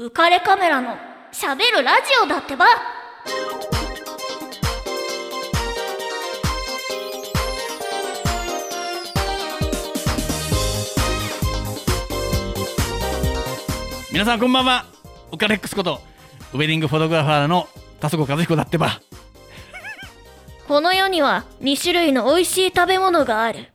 [0.00, 0.96] 浮かれカメラの
[1.30, 2.64] しゃべるラジオだってば。
[14.10, 14.86] 皆さんこんばんは。
[15.32, 16.00] ウカレックスこと
[16.54, 17.68] ウェディングフォトグラファーの
[18.00, 19.02] 田底和彦だってば。
[20.66, 23.66] この世には2種類の美味しい食べ物がある。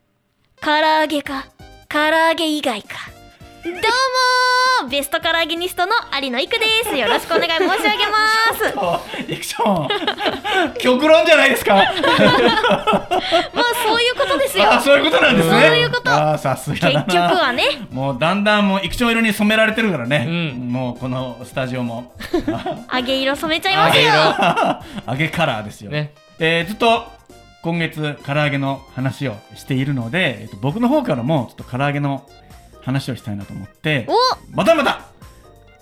[0.59, 1.45] 唐揚げか
[1.87, 3.14] 唐揚げ以外か
[3.65, 4.91] どうもー。
[4.91, 5.91] ベスト唐揚げニストの
[6.21, 6.95] 有野育です。
[6.95, 9.31] よろしくお願い申し上げます。
[9.33, 11.73] イクション極論じゃないですか。
[11.73, 11.91] まあ
[13.83, 14.71] そういうことですよ。
[14.71, 15.61] あそういうことなんですね。
[15.61, 16.11] そういうこと。
[16.11, 17.03] あさすがだな。
[17.05, 17.63] 結局はね。
[17.89, 20.71] もうだんだんもうイクション色に染められてるからね、うん。
[20.71, 22.13] もうこのスタジオも。
[22.93, 24.13] 揚げ色染めちゃいますよ。
[25.11, 26.13] 揚げカラーですよ、ね。
[26.37, 27.11] えーずっと
[27.63, 32.29] 今月唐揚げの話をしているので、えっと、僕の方からもちょっと唐揚げの
[32.85, 34.13] 話をしたいなと思ってお！
[34.55, 35.01] またまた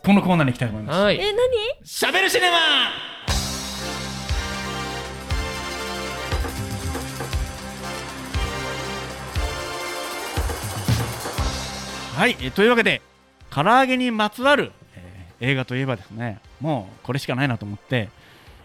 [0.04, 1.00] このコーナーに行きたいと思います。
[1.00, 1.20] はい。
[1.20, 1.38] え何？
[1.86, 2.58] しゃべるシネマ！
[12.16, 13.02] はい、えーというわけで
[13.50, 18.10] 唐揚げにまつわる、えー映画といえばですねもうこれしかないなと思って、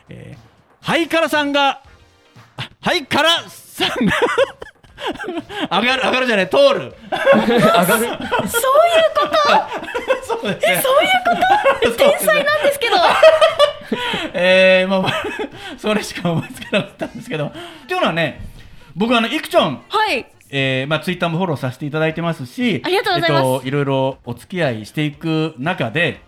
[0.09, 0.49] えー
[0.81, 1.83] ハイカラさんが
[2.57, 4.13] あハイカラさんが
[5.71, 6.65] 上がる上がるじゃない通る。
[6.71, 6.95] 上がる？
[7.89, 8.19] そういうこ
[9.29, 9.39] と？
[10.27, 10.59] そうね。
[10.61, 12.11] そういうこと？
[12.11, 12.97] 天才なんですけど。
[14.35, 15.13] えー、まあまあ
[15.79, 17.47] それしか思いつかなかったんですけど。
[17.47, 17.53] っ
[17.87, 18.41] ていうのはね
[18.95, 20.27] 僕あのイクチョンはい。
[20.51, 23.45] えーまあ、ツイッターもフォローさせていただいてますしありがとうございます。
[23.45, 26.21] えっと、いろいろお付き合いしていく中で、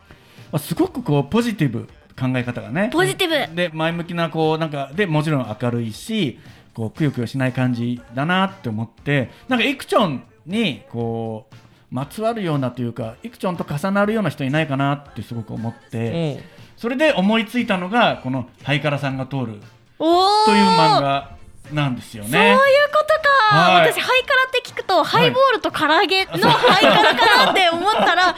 [0.52, 2.90] まあ、すごくこうポジティブ考え方がね。
[2.92, 3.56] ポジティブ。
[3.56, 6.38] で前向きなこうなんかでもちろん明るいし
[6.80, 11.54] こうくよくよしない感じだなって思ってなんかイクチョンにこう
[11.90, 16.42] まつわるようなというかイクチョンと重なるような人いないかなってすごく思って、うん。
[16.78, 19.60] それで思いついたのがこの「ハイカラさんが通る」という
[19.98, 21.36] 漫画
[21.72, 22.30] なんですよね。
[22.30, 28.34] そういうことか、はい私ハイカラって聞くと、ハイボールと唐揚げのハイカラかなって思ったら、 あ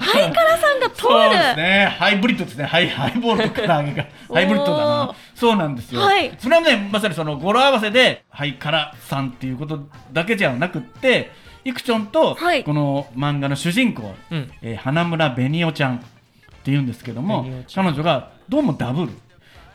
[0.00, 1.96] ハイカラさんが通そうでする、ね。
[1.98, 2.64] ハイブリッドですね。
[2.64, 5.14] ハイハイボールと唐揚げがハイブリッドだな。
[5.34, 6.00] そうなんですよ。
[6.00, 9.80] はいそれはね、まさにその語呂合わせでハイカラさんっていうこと
[10.12, 11.30] だけじゃなくって、
[11.64, 16.00] イクチョンとはいこの漫画の主人公、うんえー花村紅緒ちゃんっ
[16.64, 19.12] ていうんですけども彼女がどうもダブル。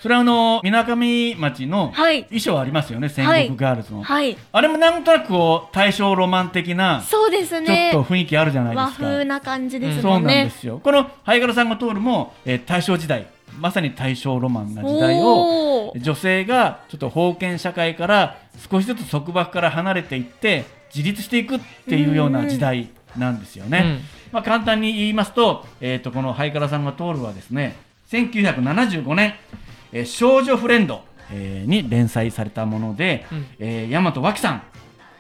[0.04, 4.04] それはあのみなかみ町のはい衣装ありますよね、戦はい国ガールズの。
[4.04, 9.04] はい、あれもなんとなくこう大正ロマン的なそうですちょっねと、雰囲気あるじゃないで和すか。
[9.06, 10.44] 風な感じですそうなんもんね。
[10.44, 10.82] ですよ。
[10.84, 13.28] このハイガラさんが通るも、えー大正時代、
[13.58, 18.36] まさに大正ロマンな時代を、女性がちょっと封建社会から
[18.70, 24.02] 少しずつ束縛から離れていって、自立していくっていうような時代なんですよね。
[24.34, 27.78] まあ、簡単に言いますと、えー、とこのハイカラさんが通るはですね、
[28.12, 29.36] 1975年、
[29.94, 33.46] えー少女フレンド、えーに連載されたもので、うん。
[33.60, 34.64] えー大和脇さん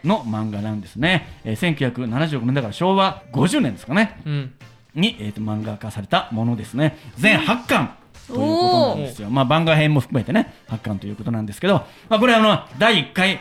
[0.03, 1.27] の漫画なんですね。
[1.45, 4.19] えー1975年だから昭和50年ですかね。
[4.25, 4.33] うん。
[4.33, 4.53] うん
[4.95, 6.97] に、えー、と漫画化されたものですね。
[7.17, 7.97] 全8巻
[8.27, 13.39] ということなんですよ、まあ、番外編も含めてね8巻ということなんですけど、まあ、これはあの第1回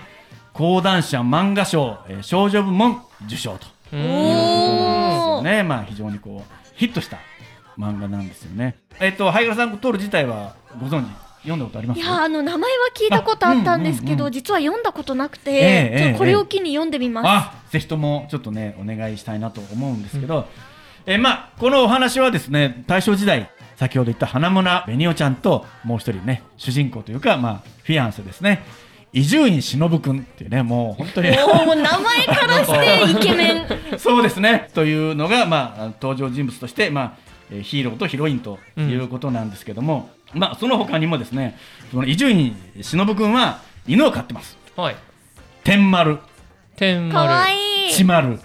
[0.52, 5.62] 講談社漫画賞、えー少女部門受賞とういうことなんですよね。
[5.62, 7.18] まあ非常にこうヒットした
[7.78, 8.76] 漫画なんですよね。
[9.00, 11.08] えっ、とハイガラさんトール自体はご存知？
[11.42, 12.00] 読んだことあります？
[12.00, 14.32] いやあの名前は聞いたことあったんですけど、あうんうんうん。
[14.32, 16.30] 実は読んだことなくて、ええちょっとこええ。
[16.32, 17.26] れを機に読んでみます。
[17.28, 20.46] あぜひともちょっとねお願いしたいなと思うんですけど、
[21.06, 28.62] えーまあこのお話はですね大正時代先ほど言った花村紅緒ちゃんともう一人ね主人公というかまあフィアンセですね。
[29.14, 33.52] 伊集院忍君っていうねもう本当にもう名前からして イケメ
[33.94, 33.98] ン。
[33.98, 34.70] そうですね。
[34.74, 37.12] というのがまあ登場人物としてまあ
[37.50, 41.58] えーヒーローとヒロインということなんですけども、まあその他にもですね
[41.90, 44.56] その伊集院忍君は犬を飼ってます。
[44.76, 44.96] はい。
[45.64, 46.18] 天丸。
[46.76, 47.90] 天かわ丸い。
[47.90, 47.92] い。
[47.92, 48.38] 地丸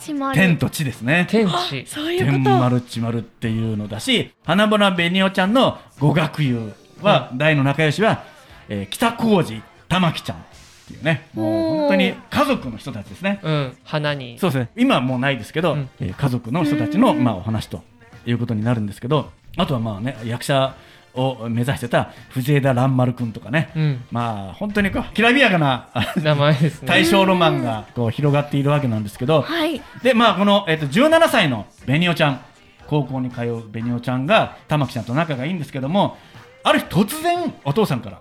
[0.00, 0.34] ちまる。
[0.34, 1.26] 天と地ですね。
[1.30, 2.56] 天使そういう天こと。
[2.58, 6.72] 丸地丸っていうのだし花村紅緒ちゃんの語学友
[7.02, 8.24] は、大の仲良しは、
[8.68, 10.40] えー北浩二玉木ちゃんっ
[10.88, 11.28] ていうね。
[11.34, 13.40] もう本当に家族の人たちですね。
[13.42, 14.38] うん花に。
[14.38, 14.70] そうですね。
[14.76, 15.88] 今はもうないですけど、うん。
[16.00, 17.22] えー家族の人たちの、うん。
[17.22, 17.82] まあ、お話と
[18.26, 20.74] いうことになるんですけどあとはまあね役者
[21.14, 24.04] を目指してた藤枝蘭丸君とかね、うん。
[24.10, 26.88] まあ本当にこうきらびやかな名前ですね。
[26.88, 29.80] 大正ロマンがこう広がっているわけなんですけど、はい。
[30.02, 32.40] でまあこの、えっと17歳の紅緒ちゃん
[32.86, 36.16] 高校に通う紅緒ちゃんが玉木ちゃんと仲がいいんですけども
[36.62, 38.20] ある日突然お父さんから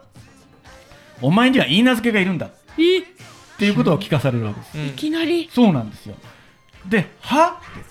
[1.22, 2.50] 「お前には言い名付けがいるんだ」っ
[3.58, 4.78] ていうことを聞かされるわけです。
[4.78, 4.88] うん。
[4.88, 5.50] いきなり？
[5.52, 6.16] そうなんですよ。
[6.88, 7.60] では？
[7.60, 7.90] って。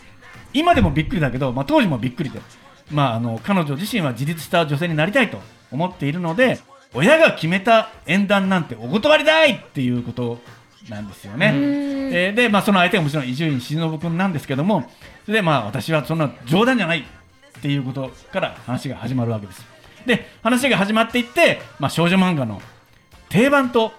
[0.54, 2.40] 今でもびっくりだけど、まあ、当時もびっくりで
[2.90, 5.38] まあ、あの彼女自身は自立した女性になりたいと
[5.70, 6.58] 思っているので
[6.94, 10.38] 親が決めた縁談なんてお断りだいっていうこと
[10.88, 11.52] なんですよね。
[11.54, 14.90] えーで、まあ、その相手がもちろん伊集院忍君なんですけども
[15.26, 19.66] それでまあ私はそんな冗談じゃないっていうことから話が始まるわけです。
[20.06, 22.62] で話が始まっていって、まあ、少女漫画の
[23.28, 23.92] 定番と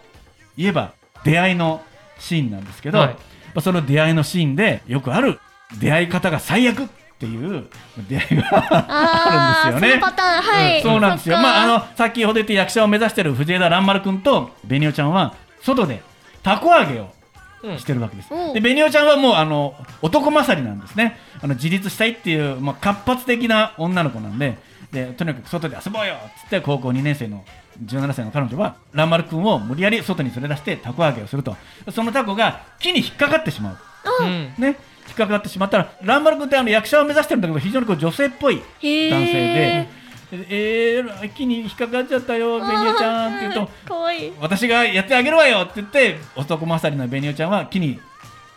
[0.58, 0.94] いえば
[1.24, 1.84] 出会いの
[2.18, 3.16] シーンなんですけど、はいま
[3.56, 5.40] あその出会いのシーンでよくある
[5.80, 6.90] 出会い方が最悪
[7.20, 7.68] っていう
[8.08, 10.00] 出会いがあるんですよね。
[10.00, 11.36] そのパターンはい、そうなんですよ。
[11.36, 16.02] まあ、あの、先ほど言って役者を目指している藤枝蘭丸君と、ベニオちゃんは、外で、
[16.44, 17.12] たこ揚げを
[17.78, 18.34] してるわけです。
[18.34, 21.18] うんで、ベニオちゃんはもう、あの、男勝りなんですね。
[21.42, 24.58] あの、自立したいっていう、まあ、活発的な女の子なんで、
[24.94, 27.44] で、とにかく外で遊ぼうよっつって、高校2年生の
[27.84, 31.58] 17歳の彼女は、蘭丸君を無理やり外に連れ出して、たこ揚げをすると。
[31.92, 33.78] そのタコが木に引っかかってしまう。
[34.24, 34.78] うんね。
[35.20, 39.90] 引っかかってしまったら、蘭丸君ってあの役者を目指してるんだけど、非常にこう女性っぽい男性で、
[40.32, 44.34] えー、木に引っかかっちゃったよ、ベニオちゃんって言うと、いい。
[44.40, 48.00] 私がやってあげるわよって言って、男勝りのベニオちゃんは木に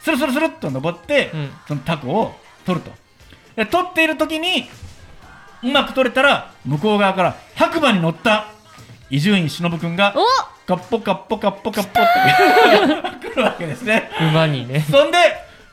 [0.03, 1.50] スルスルスルっと登って、うん。
[1.69, 2.35] そのタコを
[2.67, 2.91] 取ると。
[3.55, 4.69] で取っている時に、
[5.62, 8.49] うまく取れたら、向こう側から白馬に乗った
[9.11, 10.25] 伊集院忍君が、お
[10.67, 14.11] カッポカッポカッポカッポって 来るわけですね。
[14.20, 14.85] 馬にね。
[14.91, 15.19] そんで、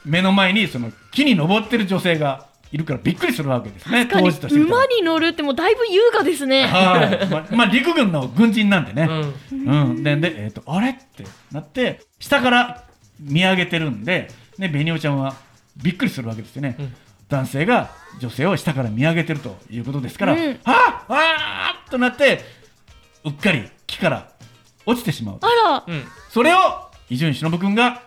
[0.06, 6.68] 目の前にその木に登ってる女性がいるからびっくりするわけですね、当時として馬に乗るってもうだいぶ優雅ですね。
[6.68, 9.10] はい、ままあ陸軍の軍人なんでね、
[9.52, 9.90] うん。
[9.90, 10.04] うん。
[10.04, 12.84] でで、えー、とあれってなって下から
[13.20, 15.36] 見上げてるんで、ね、ベニオちゃんは
[15.78, 16.96] びっくりするわけですよね、うん。
[17.28, 20.60] 男性が女性を下から見上げてるということですから、うん。
[20.64, 22.42] ああわーっとなって
[23.26, 24.32] うっかり木から
[24.86, 25.92] 落ちてしまうあらう。
[25.92, 26.58] んそれを
[27.10, 28.04] 伊集院忍君が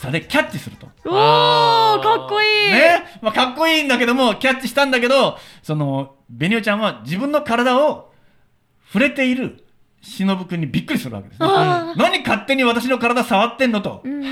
[0.00, 0.86] 下でキャッチすると。
[1.04, 8.10] おあーーかっこいい、ね、まあ、かっこいいんだけども、キャッチしたんだけど、その、ベニオちゃんは自分の体を
[8.86, 9.62] 触れている
[10.00, 11.48] 忍君にびっくりするわけですね。
[11.48, 14.22] 何勝手に私の体触ってんのと、うん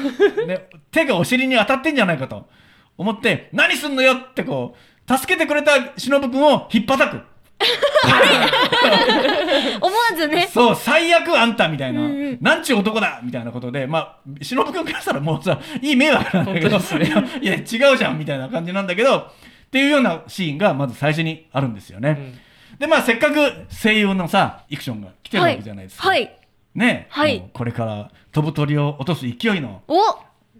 [0.46, 0.70] ね。
[0.90, 2.48] 手がお尻に当たってんじゃないかと
[2.96, 7.22] 思って、何すんのよってこう、助けてくれた忍君を引っ叩く。
[9.81, 10.49] 思わずね。
[10.52, 12.38] そう、最悪あんたみたいな、うんうん。
[12.40, 17.12] なんちゅう男だみたいなことで、まあ、忍君からしたらもうさ、いい迷惑なんだけど、本当です
[17.43, 19.31] いや、いや違うじゃんみたいな感じなんだけど、っ
[19.70, 22.10] ていうようなシーンがまず最初にあるんですよね。
[22.10, 22.78] うん。
[22.78, 26.08] で、まあ、せっかく声優のさ、イクションが来てるわけじゃないですか。
[26.08, 26.20] はい。
[26.20, 26.38] はい。
[26.75, 27.06] ね。
[27.11, 27.44] はい。
[27.52, 29.82] これから飛ぶ鳥を落とす勢いの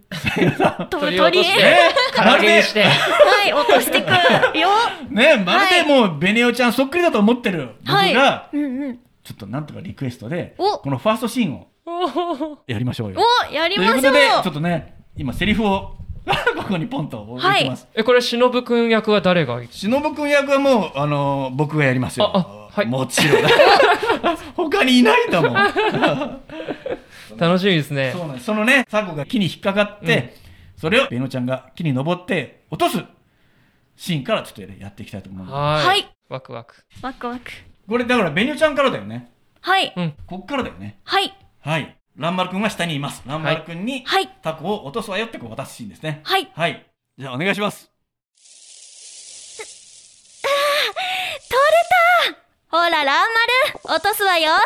[0.89, 1.57] として。
[1.57, 1.77] ね。
[2.15, 2.83] 唐揚げにして。
[2.83, 2.89] は
[3.47, 4.07] い落としてく
[4.57, 4.69] よ。
[5.09, 7.75] ねまるでもう、ベネオちゃんそっくりだと思ってる。
[7.85, 8.13] 僕はい。
[8.13, 8.99] が、うんうん。
[9.23, 10.79] ちょっとなんとかリクエストで、お。
[10.79, 11.67] このファーストシーンを
[12.67, 13.19] やりましょうよ。
[13.49, 14.01] おやりましょう。
[14.01, 15.95] ということで、ちょっとね、今、セリフを
[16.57, 17.87] ここにポンと置いてます。
[17.93, 22.31] えこれ忍くん役は誰が忍君役はもう、あの僕がやりますよ。
[22.33, 22.85] ああはい。
[22.85, 23.43] もちろん。
[24.55, 25.53] 他にいないんだもん。
[27.37, 28.45] 楽しみですねそうなんです。
[28.45, 30.35] そのね、サコが木に引っかかって、
[30.77, 33.03] それをベノちゃんが木に登って落とす
[33.95, 35.55] シーンからちょっとやっていきたいと思うんです。
[35.55, 37.51] はいはいワクワクワクワク
[37.87, 39.31] これ、だからベニオちゃんからだよね。
[39.61, 40.99] はいうんこっからだよね。
[41.03, 41.95] はいはい。
[42.15, 43.23] ランマル君は下にいます。
[43.25, 46.21] ランマル君にはいタコを落とすわよってこう渡すシーンですね。
[46.23, 46.85] はいはい。
[47.17, 47.91] じゃあお願いします。
[51.49, 52.37] 取れ
[52.71, 54.59] たほらランマル落とすわよあ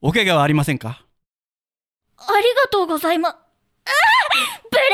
[0.00, 1.04] お怪我はありませんか？
[2.16, 3.28] ありがとうございま。
[3.28, 3.36] あー
[4.70, 4.84] 無礼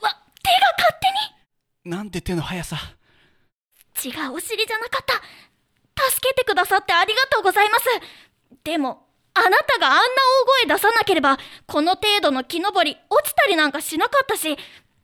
[0.00, 0.06] 者。
[0.06, 0.94] わ手が勝
[1.84, 2.76] 手なんて手の速さ。
[4.04, 5.14] に違うお尻じゃなかった。
[6.10, 7.84] 助けてくださってありがとうございます。
[8.62, 9.07] でも
[9.46, 10.00] あなたがあんな
[10.42, 14.56] 大声出さなければこの程度の木登り落ちたりなんかしなかったし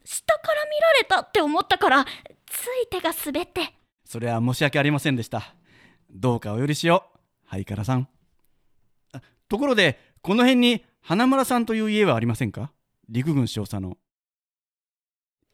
[0.04, 2.04] 下から見られたって思ったから
[2.46, 3.74] つい手が滑って。
[4.04, 5.54] それは申し訳ありませんでした。
[6.10, 7.02] どうかお許しを、
[7.46, 8.06] ハイカラさん。
[9.12, 12.70] あところで、この辺に花村さんという家はありませんか？
[13.08, 13.96] 陸軍少佐の。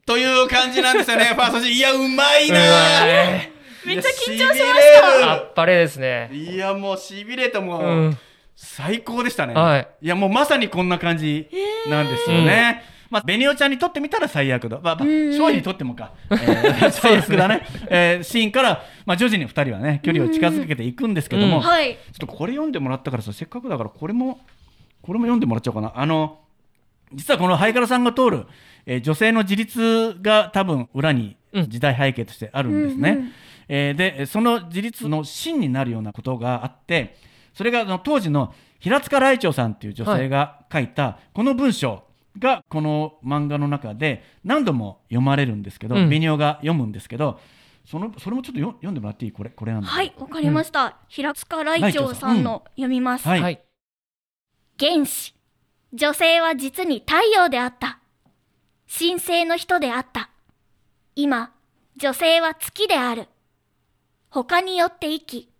[0.05, 1.75] という感じなんですよね、 ファーストシーン。
[1.75, 2.57] いや、うまいな
[3.07, 3.51] え
[3.85, 6.29] めっちゃ緊張しましーあっぱれですね。
[6.33, 8.17] いや、もうしびれたもう、うん
[8.63, 9.55] 最高でしたね。
[9.55, 9.87] はい。
[10.03, 11.49] いや、もうまさにこんな感じ
[11.89, 12.83] なんですよね。
[13.09, 14.79] まあ、ベニオちゃんにとってみたら最悪だ。
[14.81, 16.13] まあ、まあ、うん勝利にとってもか。
[16.29, 17.65] えー 最悪だね。
[17.89, 24.39] えーシーンから、まあ、徐々に二人はね、距離を近づけていくんですけども、うんちょはいっとこれ読んでもらったからさ、せっかくだからこれも、
[25.01, 25.91] これも読んでもらっちゃおうかな。
[25.95, 26.37] あの、
[27.11, 28.45] 実はこのハイカラさんが通る、
[28.85, 33.09] えー女性の自立が多分裏にうん時代背景としてあるんですね。
[33.09, 33.31] うんうん
[33.67, 37.15] えーでその自立の芯になるようなことがあって
[37.53, 42.03] それがあの当時の平塚雷鳥さんっていう女性が書いたこの文章
[42.39, 46.09] がこの漫画の中で何度も読まれるんですけど、うん。
[46.09, 47.39] ベニオが読むんですけど
[47.85, 49.31] そのそれもちょっとよ読んでもらっていい？
[49.31, 53.61] これこれなんはいわかりました、平塚雷鳥さんの読みます、はい、はい。
[54.79, 55.35] 原始。
[55.93, 57.99] 女性は実に太陽であった。
[58.97, 60.29] 神聖の人であった。
[61.15, 61.51] 今
[61.97, 63.27] 女性は月である。
[64.29, 65.50] 他によって生き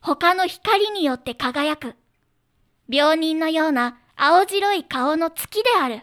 [0.00, 1.94] 他の光によって輝く。
[2.90, 6.00] 病人のような青白い顔の月である、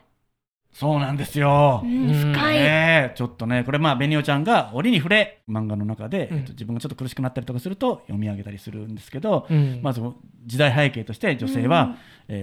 [0.72, 1.82] そうなんですよ。
[1.84, 1.88] う。
[1.88, 2.34] ん、うん。
[2.34, 3.18] 深い、ねえ。
[3.18, 6.38] ちょっとねこれまあベニオちゃんが折に触れ漫画の中で、うん。
[6.38, 9.80] えっと、自分がちょっと苦しくなったりとかすると読み上げたりするんですけど、うん。
[9.82, 10.02] まず
[10.46, 11.96] 時代背景として女性は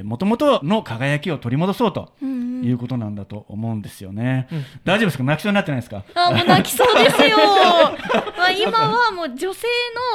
[0.03, 4.49] もともとの輝きを取り戻そうということなんだと思うんですよね。
[4.51, 4.65] うん。
[4.85, 5.25] 大丈夫ですか？
[5.25, 6.05] 泣きそうになってないですか？
[6.15, 7.37] あもう泣きそうですよ
[8.43, 9.67] まあ 今はもう女性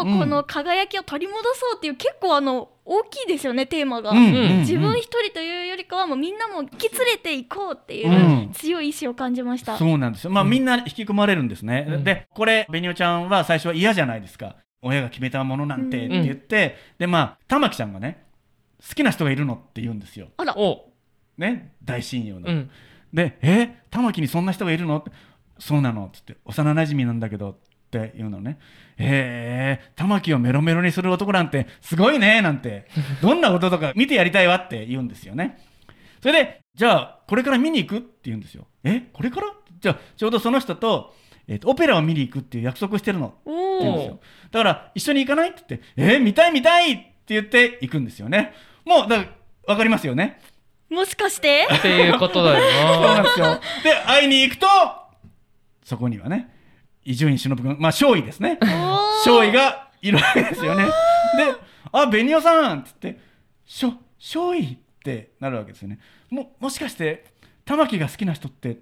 [0.04, 8.52] のこの輝きを取り戻そうっていう結構あの大きいですよねテーマが、うんうん自分一人というよりかはもうみんなも引き連れていこうっていううん。
[8.54, 10.32] 強い意志を感じました、そうなんですよ。
[10.32, 10.50] まあ、うん。
[10.50, 11.86] みんな引き込まれるんですね。
[11.88, 12.04] うん。
[12.04, 14.56] で、これ、ベニオちゃんは最初は嫌じゃないですか。
[14.82, 18.26] 親が決めたものなんてって言って、で、まあ、玉木ちゃんがね、
[18.88, 20.30] 好きな人がいるのって言うんですよ。
[20.38, 20.58] あら。
[20.58, 20.90] お。
[21.38, 22.48] ね、大親友の。
[22.48, 22.70] うん。
[23.14, 25.00] で、え玉木にそんな人がいるの？
[25.00, 25.12] って
[25.60, 26.06] そうなの？
[26.06, 28.60] っつって、幼馴染なんだけどって言うのね。
[28.98, 32.88] へえ、玉木をメロメロにする男なんてすごいねなんて、
[33.22, 35.58] どんなこととか見てやりたいわって言うんですよね。
[36.22, 38.68] それで、じゃあ、これから見に行くって言うんですよ。
[38.84, 39.48] え、これから？
[39.80, 41.16] じゃあ、ちょうどその人と、
[41.48, 44.20] えっとオペラを見に行くっていう約束してるのっておお言うんですよ。
[44.52, 48.54] だから、一緒に行かないって言って、えー見たい見たいって言って行くんですよね。
[48.86, 49.32] もう、だか
[49.68, 50.40] ら、わかりますよね。
[50.90, 51.68] もしかして？
[51.72, 53.14] っていうことだそうよな。
[53.16, 53.46] なんですよ。
[53.84, 54.68] で、会いに行くと、
[55.84, 56.50] そこにはね、
[57.08, 58.60] 伊集院忍君、まあ、少尉ですね。
[59.24, 60.84] 少尉がいるわけですよね。
[60.84, 60.92] で、
[61.94, 63.18] あ、ベニオさんっつって、
[63.66, 66.00] しょ、少尉ってなるわけですよね。
[66.30, 67.24] も、もしかして、
[67.64, 68.80] 玉木が好きな人って、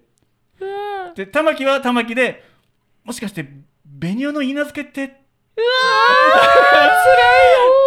[1.15, 2.44] で、玉木は玉木で、
[3.03, 3.48] もしかして、
[3.86, 5.17] ベニオの言い名付けって、うわー、っ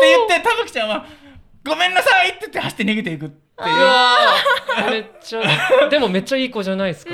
[0.01, 1.05] て言って、玉木ちゃんは、
[1.67, 3.83] ごめんなさいって言って走って逃げていくっていうう。
[3.83, 7.13] わーめっちゃ、でもめっちゃいい子じゃないですか。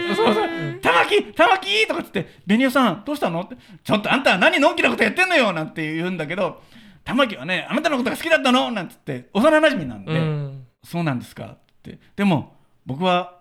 [0.81, 6.63] 玉木玉木とかっつって「ベニオさんどうしたの?」って「ちょっとあんた何のんきなことやってんのよ」なんて言うんだけど
[7.05, 10.67] 玉木はね「あなたのことが好きだったの?」なんつって幼馴染なんで「うん。
[10.85, 13.39] そうなんですか」ってでも僕は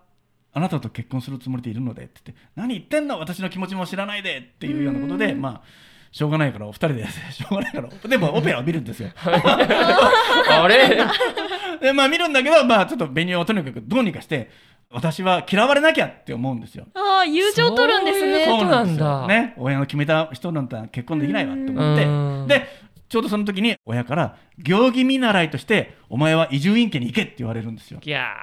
[0.53, 3.19] あなたと結婚するつもりでいるのでって言って「何言ってんの？
[3.19, 9.09] 私の気持ちも知らないで」っていうようなことでまあしょうがないからお二人で しょうがないからでもオペラを見るんですよ。
[9.15, 10.97] あれ？
[11.81, 14.51] でまあ見るんだけどまあちょっとベニオをとにかくどうにかして
[14.89, 16.85] 私は嫌われなきゃって思うんですよ。
[16.93, 19.27] ああ友情取るんですそういうねことなんだ。
[19.27, 22.47] ね、親の決めた人なんて結婚できないわって思っうん。
[22.47, 22.67] てで
[23.09, 27.99] ちょうどその時に親から行儀見習いとしてお前は伊集院家に行けって言われるんですよ。
[28.03, 28.33] いや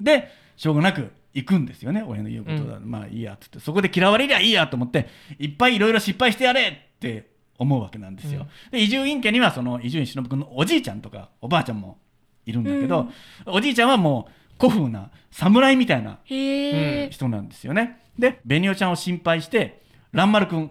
[0.00, 2.04] でしょうがなく行くんですよね。
[2.06, 3.58] 親の言うことだ、まあいいやっつって。
[3.58, 11.98] そこで嫌われりゃいいやと思っていっぱいいろいろ失敗してやれって思うわけなんですよ、で伊集院家にはその伊集院忍君のおじいちゃんとかおばあちゃんも
[12.44, 13.08] いるんだけど、
[13.46, 16.20] おじいちゃんはもう古風な侍みたいな
[17.10, 17.98] 人なんですよね。
[18.16, 20.70] で、ベニオちゃんを心配して、蘭丸くん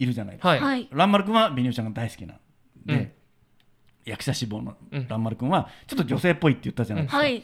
[0.00, 0.58] いるじゃないですか。
[0.90, 2.40] 蘭丸くんはベニオちゃんが大好きなん
[2.84, 3.12] で、うん
[4.04, 7.18] 役者志望のうん蘭丸くんは、ちょっと女性っぽいって言ったじゃないですか。
[7.18, 7.42] はい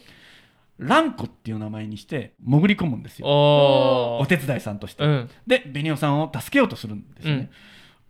[0.79, 3.27] 蘭子っていう名前にして、潜り込むんですよ。
[3.29, 5.05] お手伝いさんとして。
[5.05, 5.31] うん。
[5.47, 7.51] で、ベニオさんを助けようとするんですよね。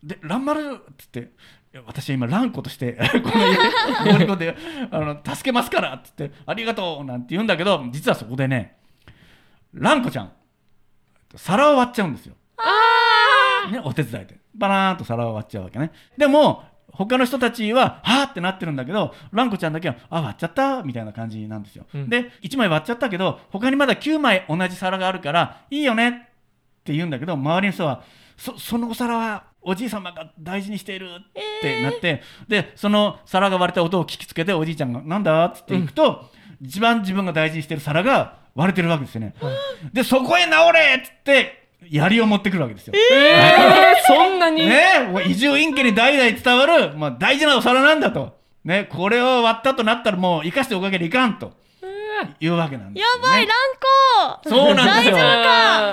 [0.02, 1.32] で、蘭丸っつって、
[1.74, 3.56] いや私は今、蘭子として、 この家に
[4.04, 4.56] 潜り込んで、
[4.92, 8.76] あの、助けますからっつって、ありがとうなんて言うんだけど、実はそこでね、
[9.72, 10.32] 蘭子ちゃん、
[11.34, 12.36] 皿を割っちゃうんですよ。
[13.72, 14.38] ね、お手伝いで。
[14.54, 15.90] バラーンと皿を割っちゃうわけね。
[16.16, 16.62] でも、
[16.92, 21.86] 他の人たちは、はーってなってるんだけど、蘭子ちゃんだけは、あ、割っちゃったみたいな感じなんですよ。
[21.92, 26.12] うんで、1枚割っちゃったけど、他にまだ9枚同じ皿があるから、いいよねっ
[26.84, 28.04] て言うんだけど、周りの人は、
[28.36, 31.08] そそのお皿はおじい様が大事にしている。
[31.08, 35.46] ってなって、で、その皿が割れた音を聞きつけて、おじいちゃんが、なんだ？
[35.46, 36.30] っつって行くと、
[36.60, 39.34] 一番自分が大事にしてる皿が割れてるわけですよね。
[39.92, 42.94] で、そこへ直れっつって、槍を持ってくるわけですよ。
[42.96, 44.66] えー、そんなに？
[44.66, 44.82] ね
[45.26, 48.38] 移住院家に代々伝わる、まあ、大事なお皿なんだと。
[48.64, 51.52] ね、これを割ったとなったらもう生かしておかげにいかんと
[52.40, 53.08] いうわけなんですね。
[53.22, 53.58] ばいラン
[54.42, 55.14] コそうなんですよ大丈夫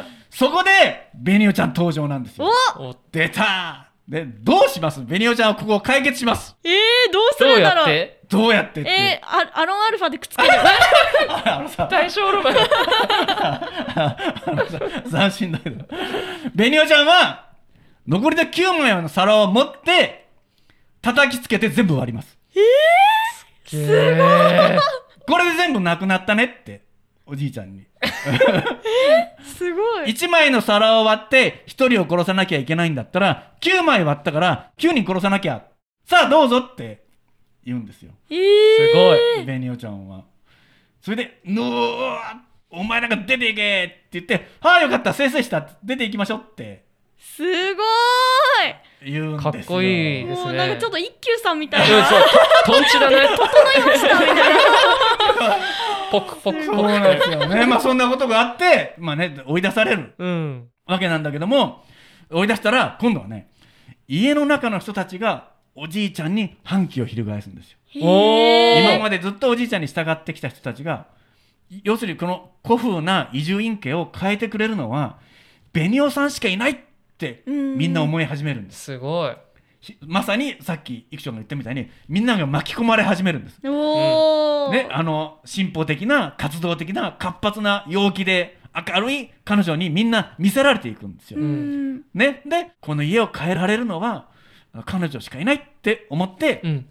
[0.03, 0.05] か？
[0.29, 2.49] そこで、ベニオちゃん登場なんですよ。
[2.77, 5.01] おお出たで、どうします？
[5.03, 6.55] ベニオちゃんはここを解決します。
[6.63, 6.71] えー、
[7.13, 7.89] どうするんだろう？
[7.89, 8.21] やって？
[8.29, 8.89] どうやってって。
[8.89, 10.49] えー、アアロンアルファでくっつける？
[11.45, 12.55] あのさ、大正ロマン。
[15.09, 15.85] 斬新だけど。
[16.55, 17.49] ベニオちゃんは、
[18.07, 20.27] 残りの9枚の皿を持って
[21.01, 22.37] 叩きつけて全部割ります
[23.67, 23.87] すごい
[25.61, 26.81] 全部なくなったねって
[27.25, 27.85] おじいちゃんに。
[29.45, 30.05] すごい。
[30.05, 35.63] 1枚の皿を割って1人を殺さなきゃいけないんだったら9枚割ったから9人殺さなきゃ。
[36.03, 37.03] さあどうぞって
[37.63, 38.11] 言うんですよ。
[38.29, 39.45] えー、すごい。
[39.45, 40.23] ベニオちゃんは。
[40.99, 42.17] それで「ぬー
[42.71, 46.85] お前なんか出ていけ!」って言って「はあよかったせいせいした出ていきましょう」って。
[47.19, 47.43] す
[47.75, 47.83] ご
[49.03, 49.51] 言うんですよ。
[49.51, 49.85] かっこい
[50.19, 50.45] いいですね。
[50.45, 51.97] もうなんかちょっと一休さんみたいな。
[51.97, 52.21] うんそう
[52.65, 54.43] とんちだね 整いましたみたいな。
[56.11, 56.59] ポクポク。
[56.59, 57.65] ポそうですクよね。
[57.65, 60.67] まあそんなことがあってまあね追い出されるうん。
[60.85, 61.83] わけなんだけども
[62.29, 63.49] 追い出したら今度はね
[64.07, 67.77] 家の中の人たちがおじいちゃんに反旗を翻すんですよ。
[68.01, 68.93] おー。
[68.95, 71.05] 今までずっとおじいちゃんに従ってきた人たちが
[71.83, 75.17] 要するにこの古風な移住院家を変えてくれるのは
[75.71, 76.83] ベニオさんしかいない
[77.29, 77.77] ってうん。
[77.77, 78.83] みんな思い始めるんです。
[78.83, 79.35] すごい。
[79.81, 83.67] しまさにさっきイクチョンが言ったみたいにみんなが巻き込まれ始めるんです、ね、
[84.91, 92.03] あの進歩的な活動的な活発な陽気で明るい彼女にみんな見せられていくんですよ、うん。
[92.13, 94.29] ね、でこの家を変えられるのは
[94.85, 96.85] 彼女しかいないって思って、うん。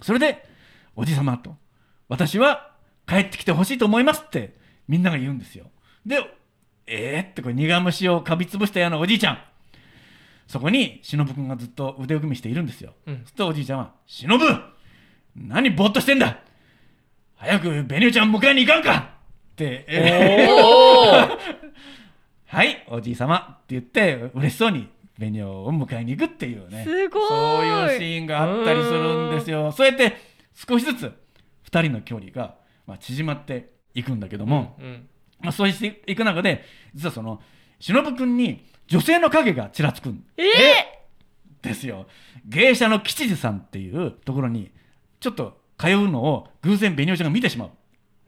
[0.00, 0.48] それで
[0.94, 1.56] 「おじさま」と
[2.08, 2.70] 「私は
[3.08, 5.66] 帰ってきてほしいと思います」ってみんなが言うんですよ。
[6.06, 6.24] で
[6.86, 9.38] 「えー?」ってこれ苦虫をかびつぶしたようなおじいちゃん
[10.50, 13.22] そこに忍君がずっと腕を組みしているんですよ、うん。
[13.24, 14.36] するとおじいちゃんは「忍
[15.36, 16.40] 何ぼーっとしてんだ!
[17.36, 18.96] 早くベニオちゃん迎えに行かんか!」
[19.54, 21.38] って、えー!
[22.56, 24.88] はいおじいさまって言って嬉しそうに
[25.20, 26.82] ベニオを迎えに行くっていうね。
[26.82, 27.28] すごい。
[27.28, 29.70] そういうシーンがあったりするんですよ。
[29.70, 30.16] そうやって
[30.54, 31.12] 少しずつ
[31.70, 32.56] 2人の距離が、
[32.88, 35.08] まあ、縮まっていくんだけども、うん。
[35.38, 37.40] まあ、そうしていく中で実はその
[37.78, 42.06] 忍君に女性の影がちらつくんえー、ですよ。
[42.44, 44.70] 芸者の吉次さんっていうところに
[45.20, 47.70] ちょっと通うのを偶然ベニオちゃんが見てしまう。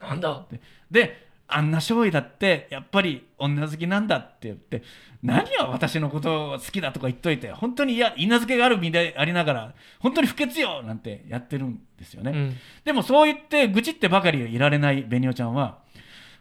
[0.00, 0.46] なんだ？
[0.50, 4.82] でであんな少尉だってやっぱり女好きなんだって言って
[5.22, 12.56] 何が私のことを好きだとか言っといて本当にいや稲付けがある身でありながら本当に不潔よなんてやってるんですよね、うん。
[12.84, 15.80] でもそう言って愚痴ってばかりいられないベニオちゃんは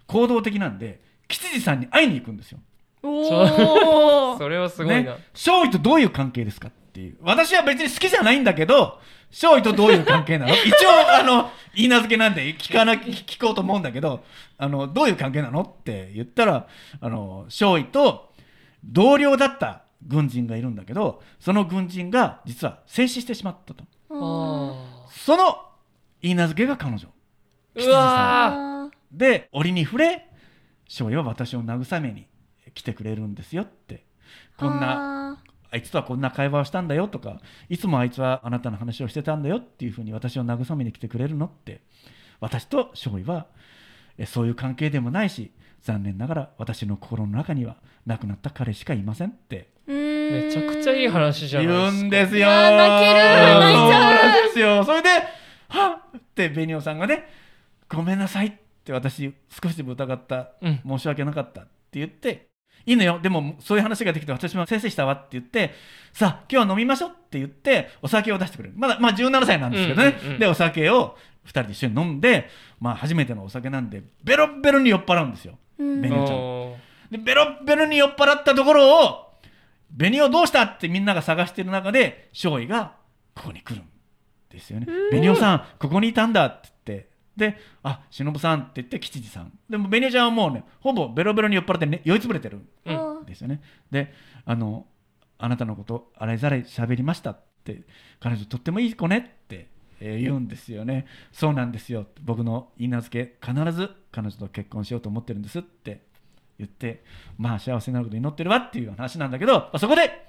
[0.08, 2.60] 行動的なんで吉次さんに会いに行くんですよ
[3.04, 5.16] おおそれはすごいな。
[5.16, 7.18] ね、少尉とどういう関係ですかっていう。
[7.22, 9.00] 私は別に好きじゃないんだけど
[9.32, 10.54] 少尉とどういう関係なの？
[10.66, 14.24] 一応あの言い名付けなんで聞かな聞こうと思うんだけど
[14.58, 16.68] あのどういう関係なのって言ったら
[17.00, 18.34] あの少尉と
[18.84, 23.84] 同僚だった軍人がいるんだけどその軍人が実は戦死してしまったと。
[24.10, 25.58] あその
[26.22, 27.08] 言い名付けが彼女。
[27.76, 27.86] ー。
[27.86, 30.28] うわあで折に触れ
[30.88, 32.28] 少尉は私を慰めに
[32.74, 34.06] 来てくれるんですよって。
[34.58, 41.82] こんななあいつとはこんな会話をしたんだよとかいつもあいつはあなたの話をしてたんだよっていうふうに私を慰めに来てくれるのって
[42.40, 43.48] 私と少尉は
[44.18, 49.70] えそういう関係でもないし残念ながら私の心の中には亡くなった彼しかいませんって。
[49.88, 52.02] ーめちゃくちゃいい話じゃない言ですか。
[52.02, 52.38] うんですよ。
[52.38, 53.60] いやー泣ける。
[53.60, 54.84] 泣いちゃうですよ。
[54.84, 55.10] それで、
[55.70, 56.18] はっ！
[56.18, 57.28] ってベニオさんがね、
[57.90, 58.54] ごめんなさいっ
[58.84, 60.82] て私少しでも疑った、うん。
[60.88, 62.51] 申し訳なかったって言って、
[62.86, 65.74] いいのよ、でもそういう話ができて私も先生したわって言って、
[66.14, 68.76] さあ、今日は飲みましょうって言って、お酒を出してくれる。
[68.78, 70.18] まだ、まあ17歳なんですけどね。
[70.22, 75.58] うんうんうんで、お酒を2人で一緒に飲んで、まあ初めてのお酒なんで、ベロッベロに酔っ払うんですよ。
[75.80, 79.32] うんベニオちゃんでベロッベロに酔っ払ったところを
[79.92, 82.94] ベニオどうしたってみんなが探してる中で少尉が
[83.36, 83.86] ここに来るん
[84.50, 84.88] ですよね。
[85.12, 86.70] ベニオさんここにいたんだって
[87.36, 89.58] で「あ忍さん」って言って吉次さん。
[89.70, 93.26] でもベニオちゃんはもうねほぼベロベロに酔っ払って、ね、酔いつぶれてるんうん。
[93.26, 93.62] ですよね。
[93.90, 94.14] で
[94.46, 94.86] あの
[95.40, 97.84] 「あなたのこと洗いざらい喋りました」って
[98.20, 101.06] 彼女とってもいい子ねって、えー言うんですよね。
[101.32, 102.08] そうなんですよ。
[102.22, 106.02] 僕の言い名付け必ず彼女と結婚しようと思ってるんですって
[106.58, 107.04] 言って
[107.38, 110.28] まあ幸せになることを祈ってるわっていう話なんだけど、まあそこで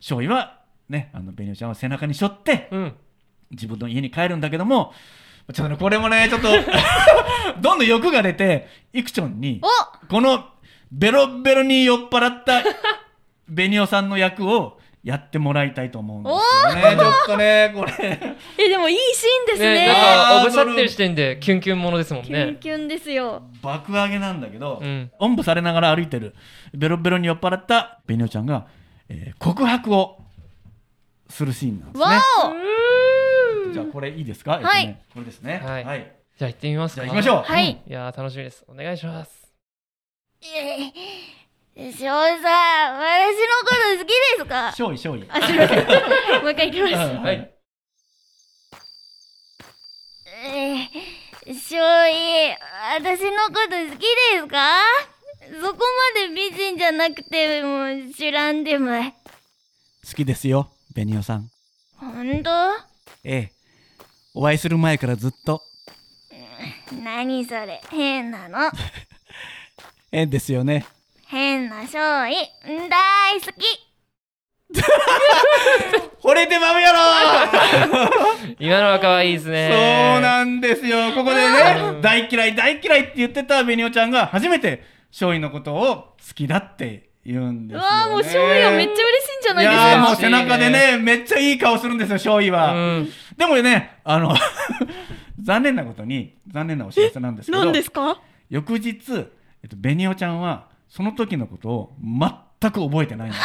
[0.00, 2.94] 少尉はねあのベニオちゃんを背中に背負ってうん。
[3.52, 4.92] 自分の家に帰るんだけども
[5.52, 6.48] ちょっとねこれもねちょっと
[7.60, 10.06] どんどん欲が出てイクチョンにお！
[10.06, 10.44] この
[10.92, 12.62] ベロベロに酔っ払った
[13.48, 16.96] ベニオさんの役をやってもらいたいと思うんですよね。
[16.96, 18.36] ちょっとね、これ。
[18.58, 19.86] えでもいいシーンですね。
[19.86, 23.42] ねなんかおぶさってる時点でキュンキュンものですもんキュンねキュンですよ。
[23.62, 25.10] 爆上げなんだけど、うん。
[25.18, 26.34] おんぶされながら歩いてる
[26.74, 28.66] ベロベロに酔っ払ったベニオちゃんが、
[29.08, 30.18] えー告白を
[31.30, 32.20] するシーンなんですわね。
[33.70, 34.86] おじゃあこれいいですか、はい。
[34.86, 35.60] えっとね、これですね。
[35.64, 35.84] はい。
[35.84, 36.16] はい。
[36.38, 37.02] じゃあ行ってみますか。
[37.02, 37.42] じゃあ行きましょう。
[37.42, 37.70] はい。
[37.70, 38.64] いやー楽しみです。
[38.68, 39.50] お願いします。
[40.42, 42.42] 翔さん、私の
[43.62, 44.54] こと好きですか？
[44.66, 45.24] 勝利勝利。
[45.28, 45.78] あ、すみません。
[46.42, 46.92] もう一回いきます。
[46.94, 47.54] うんはい。
[50.42, 52.56] えー、しょい、
[52.98, 54.80] 私のこと好きですか？
[55.62, 55.78] そこ
[56.16, 58.90] まで美人じゃなくても知らんでも。
[59.02, 61.50] 好きですよベニオさん。
[61.98, 62.50] ほんと
[63.24, 63.59] ええ
[64.32, 65.60] お会いする前からずっと。
[67.02, 68.58] 何それ、変なの。
[70.12, 70.86] ええですよね。
[71.26, 72.34] 変なしょい、
[72.88, 73.90] 大好き。
[76.22, 76.98] 惚れてまうやろ。
[78.60, 81.12] 今のは可愛いですそうねなんですよ。
[81.12, 89.98] ここでね大嫌い大嫌いって言ってたベニオちゃんが初めて勝利のことを好きだって言うんですよ、ね、うわーもうしょいはめっちゃ嬉しいんじゃないいですか。
[89.98, 94.34] もう背中でねめっちゃいい顔するんですよ勝利は、うんでもねあの
[95.42, 98.20] 残念なことに残念なお知らせなんですけど何ですか？
[98.50, 98.92] 翌日、
[99.62, 101.96] えっと、ベニオちゃんはその時のことを
[102.60, 103.42] 全く覚えてないんです。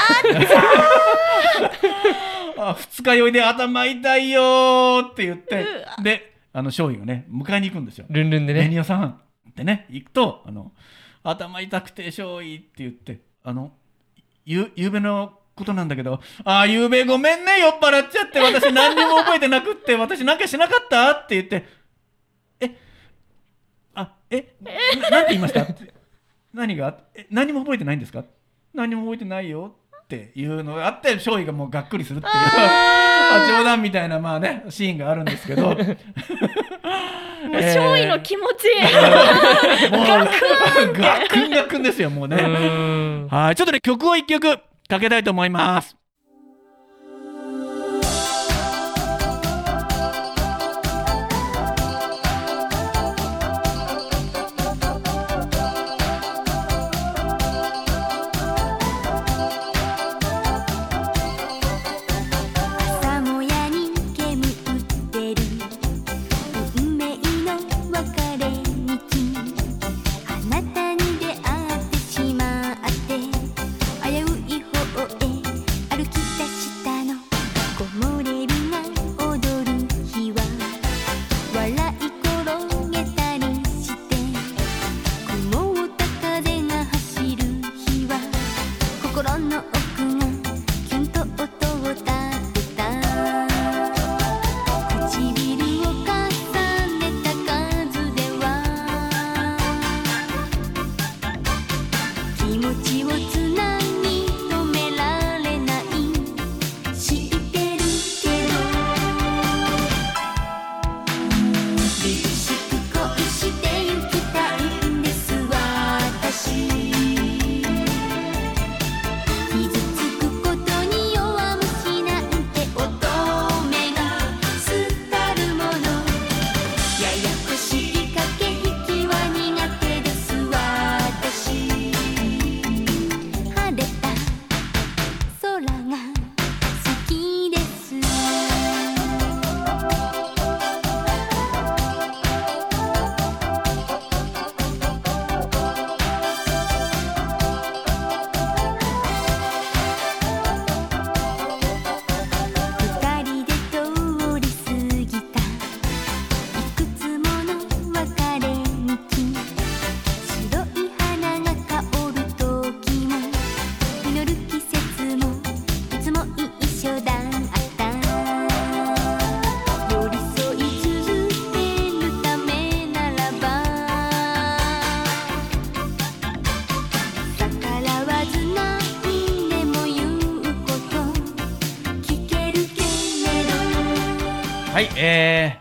[2.57, 5.65] あ 二日酔いで頭痛いよーって言って
[6.03, 8.05] であの勝利がね迎えに行くんですよ。
[8.09, 8.61] ルンルンでね。
[8.61, 10.71] ベニオさんってね行くとあの
[11.23, 13.71] 頭痛くて勝利って言ってあの
[14.45, 21.65] ゆゆうべのことなんだけどああゆうべごめんね酔っ払っちゃって私何にも覚えてなくって 私なんかしなかったって言って
[22.59, 22.71] え
[23.95, 24.53] あえ
[24.99, 25.65] ななんて言いました？
[26.53, 26.97] 何が？
[27.15, 28.23] え何も覚えてないんですか？
[28.73, 32.41] 何も覚えてないよっていうのがあって勝利がもうがっくりするっていうま
[33.43, 35.75] あ 冗談みたいなまあねシーンがあるんですけど。
[37.45, 38.65] もう勝利の気持ち。
[39.91, 40.25] もうガ
[41.29, 41.49] クン。
[41.51, 42.37] ガクンですよもううね
[43.29, 46.04] はいちょっとね曲を一曲かけたいと思います。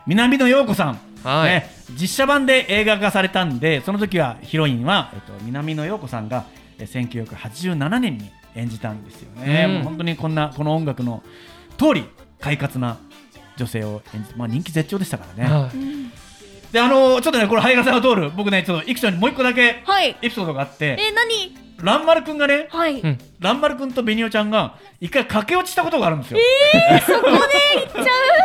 [0.06, 1.50] 南野陽子さん、はい。
[1.50, 6.44] ね、実写版で映画化されたんでその時はヒロインは、えっと、南野陽子さんが
[6.78, 9.74] えー1987年に演じたんですよね、うん。
[9.74, 11.22] もう本当にこんなこの音楽の
[11.78, 12.04] 通り
[12.40, 12.98] 快活な
[13.56, 16.23] 女性を演じまあ、人気絶頂でしたからね、はい
[16.74, 20.16] であのーちょっとねこれハイガさんが通る僕ねちょっとイクションにもう一個だけはい。
[20.20, 21.56] エピソードがあってえ、何？
[21.80, 23.00] ランマルくんがねはい。
[23.00, 26.40] うんランマルくんとベニオちゃんが一回駆け落ちしたことがあるんですよ。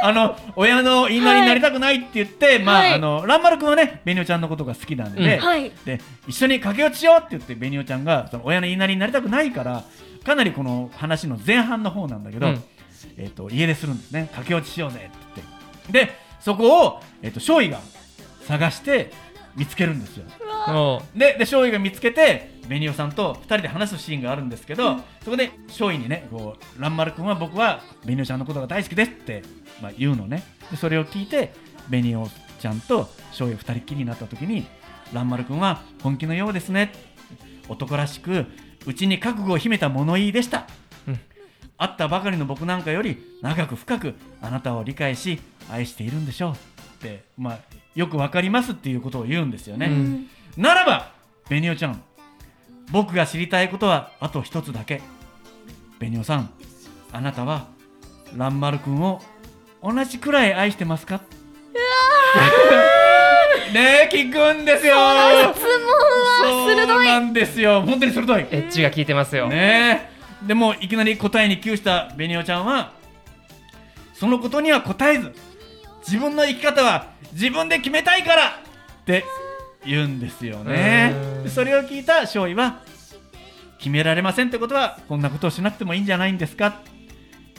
[0.04, 5.72] あの親の言いなりになりたくないって言って、まあ、はいあのランマルくんはねベニオちゃんのことが好きなんで,ね、うんはい。
[5.86, 9.84] で一緒に駆け落ちしようって言ってベニオちゃんがその親の言いなりになりたくないから
[10.24, 12.64] かなりこの話の前半の方なんだけど、うん
[13.18, 15.42] えっと家出するんですね駆け落ちしようぜって
[15.92, 17.80] 言ってでそこを、えっと勝利が
[18.50, 19.12] 探して
[19.56, 20.26] 見つけるんですよ。
[20.68, 29.44] もでで勝利が見つけて紅尾さんと2人で話すシーンがあるんですけど、そこで少尉にねこう蘭丸君は僕は紅尾ちゃんのことが大好きですって、
[29.82, 30.44] まあ、言うのね。
[30.72, 31.54] でそれを聞いて
[31.90, 32.28] 紅尾
[32.60, 34.66] ちゃんと少尉2人っきりになった時に
[35.14, 36.92] 蘭丸君は本気のようですね。
[37.68, 38.48] 男らしく
[38.88, 40.68] うちに覚悟を秘めた物言いでした、
[41.08, 41.20] うん。
[41.78, 46.54] 会ったばかりの僕なんかより長く深くあなたを理解し愛しているんでしょう。
[46.54, 46.56] っ
[47.02, 47.60] て、まあ、
[47.96, 50.28] よくわかりますっていうことを言うんですよね、うん。
[50.58, 51.12] ならば
[51.48, 52.02] 紅尾ちゃん
[52.92, 55.02] 僕が知りたいことはあと一つだけ。
[56.00, 56.50] 紅尾さん
[57.12, 57.68] あなたは
[58.36, 59.22] 蘭丸君を
[59.84, 61.22] 同じくらい愛してますか？
[63.74, 64.96] ねえ聞くんですよ。
[65.54, 65.74] 質問
[66.48, 67.82] は鋭いなんですよ。
[67.82, 68.42] 本当に鋭い。
[68.44, 70.10] エッジが効いてますよ、ね。
[70.44, 72.94] えでもいきなり答えに窮した紅尾ちゃんは
[74.14, 75.34] そのことには答えず
[76.06, 78.52] 自分の生き方は自分で決めたいからっ
[79.06, 79.24] て
[79.86, 81.14] 言うんですよね。
[81.48, 82.82] それを聞いた少尉は
[83.78, 86.82] 決められませんってことはこんなことをしなくてもいいんじゃないんですか。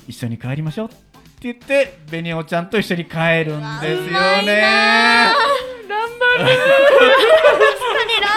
[0.07, 0.97] 一緒に帰りましょうって
[1.43, 4.63] 言って紅尾ちゃんと一緒に帰るんですよね。
[5.21, 5.33] な。
[6.37, 8.31] 確かに蘭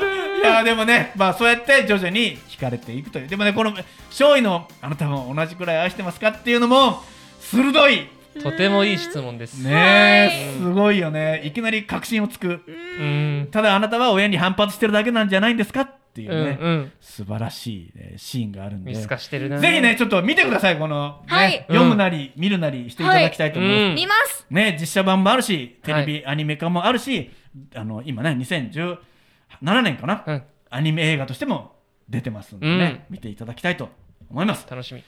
[0.00, 3.28] 丸いやでもね、まあ、そうやって徐々に惹かれていくという。
[3.28, 3.72] でもねこの
[4.10, 7.02] 勝尉のあなたも同じくらい愛してますかっていうのも
[7.40, 11.42] 鋭いとてもいい質問です、ねえすごいよね。
[11.44, 12.62] いきなり確信をつく。
[12.66, 13.48] うん。
[13.50, 16.92] ただあなたは親に反発してるだけなんじゃないんですかっていううんね、うん。
[17.00, 18.92] 素晴らしい、ね、シーンがあるんで。
[18.92, 19.58] 見透かしてるな。
[19.58, 21.64] ぜひねちょっと見てくださいこの、ねはい。
[21.68, 24.46] 読むなり、見るなりしていただきたいと思います、うん見ます。
[24.50, 27.30] ね、実写版もあるしテレビアニメ化もあるし、
[27.74, 28.98] あの今ね2017
[29.82, 30.42] 年かな、うん。
[30.70, 31.76] アニメ映画としても
[32.08, 33.88] 出てますんでね、見ていただきたいと
[34.30, 35.02] 思います、楽しみ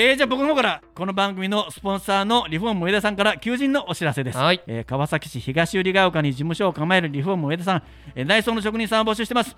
[0.00, 4.62] えー、じゃあ僕の方からこの番組のスポンサーのリフォーム上田さんから求人のお知らせです、はい。
[4.68, 7.82] えー川崎市東百合ヶ丘に事務所を構えるリフォーム上田さん、
[8.14, 9.56] えー内装の職人さんを募集してます。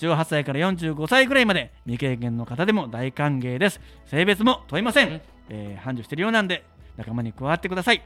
[0.00, 3.80] 18歳から45歳くらいまで未経験の方でも大歓迎です。
[4.04, 5.20] 性別も問いません、うん。
[5.48, 6.62] えー繁盛してるようなんで
[6.98, 8.02] 仲間に加わってください、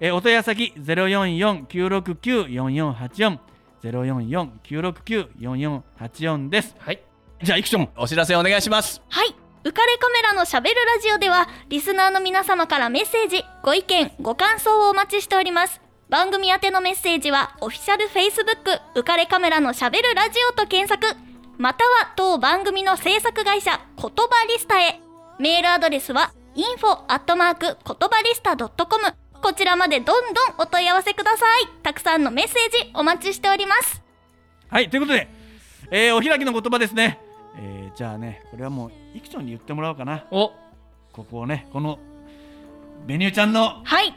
[0.00, 3.38] えーお問い合わせ先044-969-4484
[3.84, 6.76] 044-969-4484です。
[6.78, 7.00] はい。
[7.42, 9.00] じゃあイクションお知らせお願いします。
[9.08, 9.34] はい
[9.66, 15.80] 浮かれカメラのしゃべるラジオではリスナーの皆様からメッセージご意見ご感想をお待ちしております。
[16.08, 21.18] 番組宛てのメッセージはオフィシャル Facebook 浮かれカメラのしゃべるラジオと検索。
[21.58, 25.00] または当番組の制作会社言葉リスタへ。
[25.40, 28.70] メールアドレスは info アットマーク言葉リスタ .com
[29.42, 31.66] こちらまでどんどんお問い合わせください。
[31.82, 34.00] たくさんのメッセージお待ちしております。
[34.70, 35.28] はいということで、
[35.90, 37.18] えーお開きの言葉ですね、
[37.58, 40.24] えーじゃあねこれはもうイクションに言ってもらおうかな。
[40.30, 40.52] お。
[41.12, 41.98] ここをねこの
[43.06, 44.14] ベニューちゃんのはい。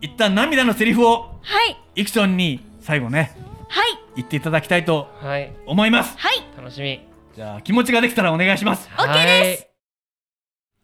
[0.00, 1.76] 一旦涙のセリフをはい。
[1.94, 3.34] イクションに最後ね
[3.68, 3.98] はい。
[4.16, 5.52] 言っていただきたいとはい。
[5.66, 6.16] 思います。
[6.18, 6.42] はい。
[6.56, 7.00] 楽しみ。
[7.34, 8.88] じゃあ気持ちができたらお願いします。
[8.96, 9.68] OK です。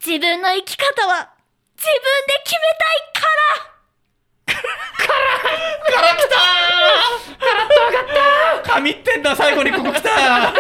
[0.07, 1.31] 自分の生き方は
[1.77, 1.92] 自分
[2.27, 3.27] で決めたいか
[3.66, 3.78] ら
[8.66, 10.53] 神ってんだ最後にここ来たあ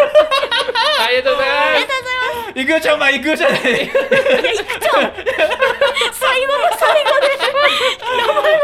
[1.10, 3.90] りがとうございます行くよちゃんお前行くよじゃない最後の
[6.76, 7.28] 最後で
[8.16, 8.58] 名前間違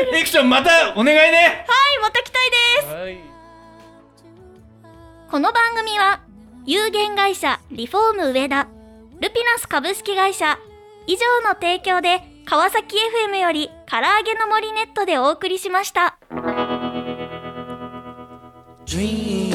[0.00, 3.18] えてるイクションまたお願いねはいまた来たいですはい
[5.30, 6.20] この番組は
[6.66, 8.68] 有限会社リフォーム上田
[9.20, 10.58] ルピナス株式会社
[11.06, 12.96] 以上の提供で川崎
[13.28, 16.18] FM より唐揚げの森ネットでお送りしました。
[18.86, 19.53] Dream,